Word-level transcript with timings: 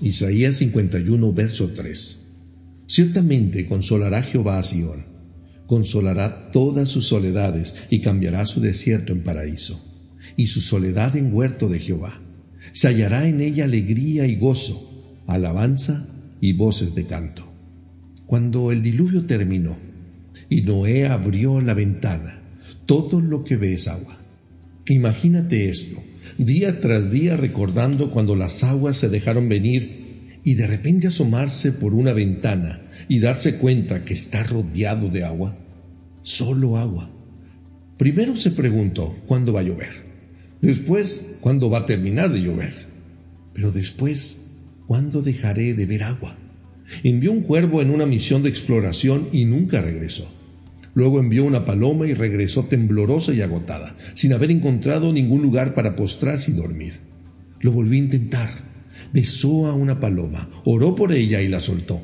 Isaías 0.00 0.56
51, 0.56 1.32
verso 1.32 1.70
3. 1.70 2.20
Ciertamente 2.86 3.66
consolará 3.66 4.22
Jehová 4.22 4.58
a 4.58 4.62
Sión, 4.64 5.04
consolará 5.66 6.50
todas 6.50 6.88
sus 6.88 7.06
soledades 7.06 7.74
y 7.90 8.00
cambiará 8.00 8.44
su 8.44 8.60
desierto 8.60 9.12
en 9.12 9.22
paraíso, 9.22 9.80
y 10.36 10.48
su 10.48 10.60
soledad 10.60 11.16
en 11.16 11.32
huerto 11.32 11.68
de 11.68 11.78
Jehová. 11.78 12.20
Se 12.72 12.88
hallará 12.88 13.28
en 13.28 13.40
ella 13.40 13.64
alegría 13.64 14.26
y 14.26 14.36
gozo, 14.36 15.22
alabanza 15.28 16.08
y 16.40 16.54
voces 16.54 16.94
de 16.94 17.06
canto. 17.06 17.50
Cuando 18.26 18.72
el 18.72 18.82
diluvio 18.82 19.26
terminó 19.26 19.78
y 20.48 20.62
Noé 20.62 21.06
abrió 21.06 21.60
la 21.60 21.74
ventana, 21.74 22.42
todo 22.84 23.20
lo 23.20 23.44
que 23.44 23.56
ve 23.56 23.74
es 23.74 23.86
agua. 23.86 24.18
Imagínate 24.86 25.68
esto, 25.68 26.02
día 26.38 26.80
tras 26.80 27.10
día 27.10 27.36
recordando 27.36 28.10
cuando 28.10 28.36
las 28.36 28.64
aguas 28.64 28.96
se 28.96 29.08
dejaron 29.08 29.48
venir 29.48 30.40
y 30.44 30.54
de 30.54 30.66
repente 30.66 31.06
asomarse 31.06 31.72
por 31.72 31.94
una 31.94 32.12
ventana 32.12 32.82
y 33.08 33.18
darse 33.18 33.56
cuenta 33.56 34.04
que 34.04 34.14
está 34.14 34.44
rodeado 34.44 35.08
de 35.08 35.24
agua. 35.24 35.56
Solo 36.22 36.76
agua. 36.76 37.10
Primero 37.96 38.36
se 38.36 38.50
preguntó 38.50 39.16
cuándo 39.26 39.52
va 39.52 39.60
a 39.60 39.64
llover. 39.64 40.04
Después, 40.60 41.36
cuándo 41.40 41.70
va 41.70 41.78
a 41.78 41.86
terminar 41.86 42.32
de 42.32 42.42
llover. 42.42 42.86
Pero 43.52 43.70
después, 43.70 44.38
¿cuándo 44.86 45.22
dejaré 45.22 45.74
de 45.74 45.86
ver 45.86 46.02
agua? 46.02 46.36
Envió 47.02 47.32
un 47.32 47.42
cuervo 47.42 47.80
en 47.82 47.90
una 47.90 48.06
misión 48.06 48.42
de 48.42 48.48
exploración 48.48 49.28
y 49.32 49.44
nunca 49.44 49.80
regresó. 49.80 50.30
Luego 50.94 51.18
envió 51.18 51.44
una 51.44 51.64
paloma 51.64 52.06
y 52.06 52.14
regresó 52.14 52.64
temblorosa 52.66 53.34
y 53.34 53.42
agotada, 53.42 53.96
sin 54.14 54.32
haber 54.32 54.50
encontrado 54.50 55.12
ningún 55.12 55.42
lugar 55.42 55.74
para 55.74 55.96
postrarse 55.96 56.52
y 56.52 56.54
dormir. 56.54 57.00
Lo 57.60 57.72
volvió 57.72 57.94
a 57.94 58.04
intentar. 58.04 58.50
Besó 59.12 59.66
a 59.66 59.74
una 59.74 60.00
paloma, 60.00 60.48
oró 60.64 60.94
por 60.94 61.12
ella 61.12 61.40
y 61.40 61.48
la 61.48 61.60
soltó. 61.60 62.00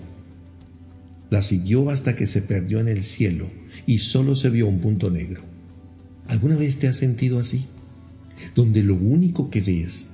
La 1.30 1.42
siguió 1.42 1.90
hasta 1.90 2.16
que 2.16 2.26
se 2.26 2.42
perdió 2.42 2.80
en 2.80 2.88
el 2.88 3.04
cielo 3.04 3.46
y 3.86 3.98
solo 3.98 4.34
se 4.34 4.50
vio 4.50 4.66
un 4.66 4.80
punto 4.80 5.10
negro. 5.10 5.42
¿Alguna 6.26 6.56
vez 6.56 6.78
te 6.78 6.88
has 6.88 6.96
sentido 6.96 7.38
así? 7.38 7.66
Donde 8.56 8.82
lo 8.82 8.94
único 8.94 9.50
que 9.50 9.60
ves 9.60 10.08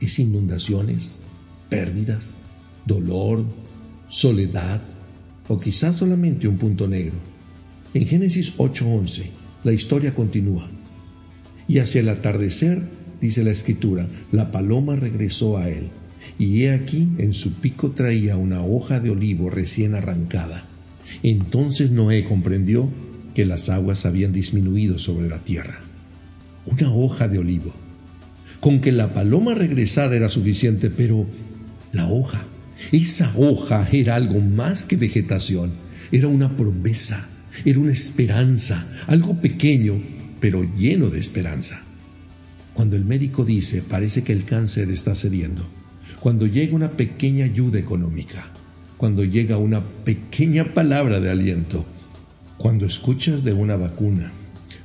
es 0.00 0.18
inundaciones, 0.18 1.22
pérdidas, 1.68 2.40
dolor, 2.86 3.44
soledad 4.08 4.80
o 5.48 5.60
quizás 5.60 5.96
solamente 5.96 6.48
un 6.48 6.58
punto 6.58 6.88
negro. 6.88 7.14
En 7.98 8.06
Génesis 8.06 8.52
8:11 8.58 9.24
la 9.64 9.72
historia 9.72 10.14
continúa. 10.14 10.70
Y 11.66 11.80
hacia 11.80 12.00
el 12.00 12.08
atardecer, 12.08 12.80
dice 13.20 13.42
la 13.42 13.50
escritura, 13.50 14.06
la 14.30 14.52
paloma 14.52 14.94
regresó 14.94 15.58
a 15.58 15.68
él, 15.68 15.88
y 16.38 16.62
he 16.62 16.70
aquí 16.70 17.08
en 17.18 17.34
su 17.34 17.54
pico 17.54 17.90
traía 17.90 18.36
una 18.36 18.62
hoja 18.62 19.00
de 19.00 19.10
olivo 19.10 19.50
recién 19.50 19.96
arrancada. 19.96 20.62
Entonces 21.24 21.90
Noé 21.90 22.22
comprendió 22.22 22.88
que 23.34 23.44
las 23.44 23.68
aguas 23.68 24.06
habían 24.06 24.32
disminuido 24.32 24.96
sobre 24.98 25.28
la 25.28 25.42
tierra. 25.42 25.80
Una 26.66 26.92
hoja 26.92 27.26
de 27.26 27.38
olivo. 27.38 27.74
Con 28.60 28.80
que 28.80 28.92
la 28.92 29.12
paloma 29.12 29.56
regresara 29.56 30.14
era 30.14 30.28
suficiente, 30.28 30.88
pero 30.88 31.26
la 31.92 32.08
hoja, 32.08 32.46
esa 32.92 33.32
hoja 33.36 33.88
era 33.90 34.14
algo 34.14 34.40
más 34.40 34.84
que 34.84 34.96
vegetación, 34.96 35.72
era 36.12 36.28
una 36.28 36.56
promesa 36.56 37.28
era 37.64 37.78
una 37.78 37.92
esperanza, 37.92 38.86
algo 39.06 39.40
pequeño, 39.40 40.02
pero 40.40 40.62
lleno 40.62 41.10
de 41.10 41.18
esperanza. 41.18 41.82
Cuando 42.74 42.96
el 42.96 43.04
médico 43.04 43.44
dice, 43.44 43.82
parece 43.82 44.22
que 44.22 44.32
el 44.32 44.44
cáncer 44.44 44.90
está 44.90 45.14
cediendo, 45.14 45.68
cuando 46.20 46.46
llega 46.46 46.74
una 46.74 46.92
pequeña 46.92 47.44
ayuda 47.44 47.78
económica, 47.78 48.50
cuando 48.96 49.24
llega 49.24 49.58
una 49.58 49.80
pequeña 50.04 50.64
palabra 50.74 51.20
de 51.20 51.30
aliento, 51.30 51.86
cuando 52.56 52.86
escuchas 52.86 53.44
de 53.44 53.52
una 53.52 53.76
vacuna, 53.76 54.32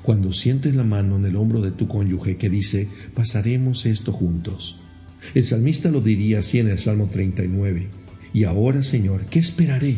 cuando 0.04 0.34
sientes 0.34 0.76
la 0.76 0.84
mano 0.84 1.16
en 1.16 1.26
el 1.26 1.36
hombro 1.36 1.62
de 1.62 1.72
tu 1.72 1.88
cónyuge 1.88 2.38
que 2.38 2.50
dice, 2.50 2.88
pasaremos 3.16 3.86
esto 3.86 4.12
juntos. 4.12 4.78
El 5.34 5.46
salmista 5.46 5.90
lo 5.90 6.02
diría 6.02 6.40
así 6.40 6.60
en 6.60 6.68
el 6.68 6.78
Salmo 6.78 7.10
39. 7.12 7.88
Y 8.34 8.44
ahora, 8.44 8.84
Señor, 8.84 9.26
¿qué 9.30 9.40
esperaré? 9.40 9.98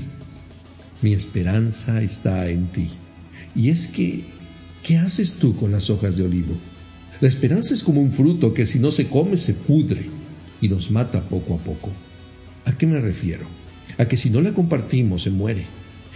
Mi 1.01 1.13
esperanza 1.13 2.01
está 2.01 2.49
en 2.49 2.67
ti. 2.67 2.89
Y 3.55 3.69
es 3.69 3.87
que, 3.87 4.23
¿qué 4.83 4.97
haces 4.97 5.33
tú 5.33 5.55
con 5.55 5.71
las 5.71 5.89
hojas 5.89 6.17
de 6.17 6.23
olivo? 6.23 6.55
La 7.21 7.27
esperanza 7.27 7.73
es 7.73 7.83
como 7.83 8.01
un 8.01 8.11
fruto 8.11 8.53
que 8.53 8.65
si 8.65 8.79
no 8.79 8.91
se 8.91 9.07
come 9.07 9.37
se 9.37 9.53
pudre 9.53 10.07
y 10.61 10.67
nos 10.67 10.91
mata 10.91 11.21
poco 11.21 11.55
a 11.55 11.57
poco. 11.57 11.91
¿A 12.65 12.77
qué 12.77 12.87
me 12.87 12.99
refiero? 12.99 13.45
A 13.97 14.05
que 14.05 14.17
si 14.17 14.29
no 14.29 14.41
la 14.41 14.53
compartimos 14.53 15.23
se 15.23 15.29
muere. 15.29 15.65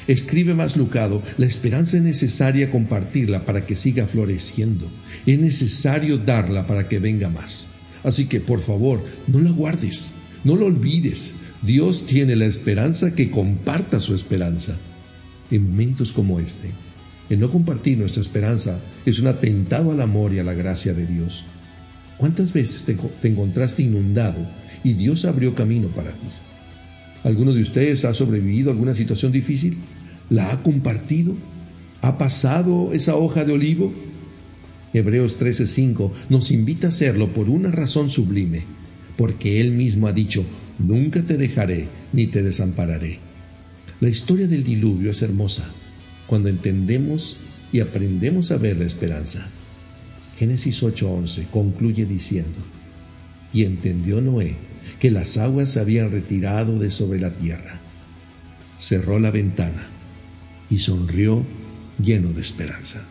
Escribe 0.07 0.55
más 0.55 0.75
Lucado, 0.75 1.21
la 1.37 1.45
esperanza 1.45 1.97
es 1.97 2.03
necesaria 2.03 2.71
compartirla 2.71 3.45
para 3.45 3.65
que 3.65 3.75
siga 3.75 4.07
floreciendo. 4.07 4.87
Es 5.25 5.39
necesario 5.39 6.17
darla 6.17 6.65
para 6.65 6.87
que 6.87 6.99
venga 6.99 7.29
más. 7.29 7.67
Así 8.03 8.25
que, 8.25 8.39
por 8.39 8.59
favor, 8.59 9.05
no 9.27 9.39
la 9.39 9.51
guardes, 9.51 10.11
no 10.43 10.55
la 10.55 10.65
olvides, 10.65 11.35
Dios 11.61 12.05
tiene 12.05 12.35
la 12.35 12.45
esperanza 12.45 13.13
que 13.13 13.29
comparta 13.29 13.99
su 13.99 14.15
esperanza. 14.15 14.77
En 15.51 15.69
momentos 15.69 16.13
como 16.13 16.39
este, 16.39 16.69
el 17.29 17.39
no 17.39 17.49
compartir 17.49 17.97
nuestra 17.97 18.21
esperanza 18.21 18.79
es 19.05 19.19
un 19.19 19.27
atentado 19.27 19.91
al 19.91 20.01
amor 20.01 20.33
y 20.33 20.39
a 20.39 20.43
la 20.43 20.53
gracia 20.53 20.93
de 20.93 21.05
Dios. 21.05 21.45
¿Cuántas 22.17 22.53
veces 22.53 22.83
te, 22.85 22.97
encontraste 23.27 23.83
inundado 23.83 24.39
y 24.83 24.93
Dios 24.93 25.25
abrió 25.25 25.53
camino 25.53 25.89
para 25.89 26.11
ti? 26.11 26.27
¿Alguno 27.23 27.53
de 27.53 27.61
ustedes 27.61 28.05
ha 28.05 28.13
sobrevivido 28.13 28.69
a 28.69 28.73
alguna 28.73 28.93
situación 28.93 29.31
difícil? 29.31 29.77
¿La 30.29 30.51
ha 30.51 30.63
compartido? 30.63 31.35
¿Ha 32.01 32.17
pasado 32.17 32.93
esa 32.93 33.15
hoja 33.15 33.43
de 33.43 33.53
olivo? 33.53 33.93
Hebreos 34.93 35.37
13:5 35.37 36.11
nos 36.29 36.51
invita 36.51 36.87
a 36.87 36.89
hacerlo 36.89 37.27
por 37.27 37.49
una 37.49 37.69
razón 37.71 38.09
sublime, 38.09 38.63
porque 39.17 39.61
Él 39.61 39.71
mismo 39.71 40.07
ha 40.07 40.13
dicho, 40.13 40.45
Nunca 40.79 41.21
te 41.21 41.37
dejaré 41.37 41.87
ni 42.13 42.27
te 42.27 42.41
desampararé. 42.41 43.19
La 43.99 44.09
historia 44.09 44.47
del 44.47 44.63
diluvio 44.63 45.11
es 45.11 45.21
hermosa 45.21 45.69
cuando 46.25 46.47
entendemos 46.47 47.35
y 47.73 47.81
aprendemos 47.81 48.51
a 48.51 48.57
ver 48.57 48.77
la 48.77 48.85
esperanza. 48.85 49.47
Génesis 50.37 50.81
8:11 50.81 51.47
concluye 51.51 52.05
diciendo, 52.05 52.59
y 53.51 53.65
entendió 53.65 54.21
Noé 54.21 54.55
que 54.99 55.11
las 55.11 55.37
aguas 55.37 55.71
se 55.71 55.79
habían 55.79 56.11
retirado 56.11 56.79
de 56.79 56.91
sobre 56.91 57.19
la 57.19 57.35
tierra. 57.35 57.79
Cerró 58.79 59.19
la 59.19 59.31
ventana 59.31 59.87
y 60.69 60.79
sonrió 60.79 61.45
lleno 62.01 62.31
de 62.31 62.41
esperanza. 62.41 63.03